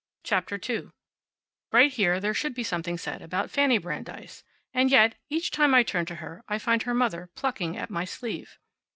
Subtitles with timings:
[0.23, 0.93] CHAPTER TWO
[1.71, 4.43] Right here there should be something said about Fanny Brandeis.
[4.73, 8.05] And yet, each time I turn to her I find her mother plucking at my
[8.05, 8.57] sleeve.